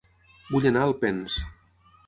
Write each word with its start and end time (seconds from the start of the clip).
Vull 0.53 0.65
anar 0.71 0.81
a 0.85 0.89
Alpens 0.93 1.37